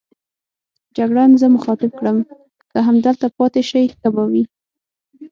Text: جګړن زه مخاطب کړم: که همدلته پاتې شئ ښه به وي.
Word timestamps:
جګړن 0.97 1.31
زه 1.41 1.47
مخاطب 1.55 1.91
کړم: 1.99 2.17
که 2.71 2.77
همدلته 2.87 3.27
پاتې 3.37 3.61
شئ 3.69 3.85
ښه 3.97 4.09
به 4.15 4.23
وي. 4.31 4.43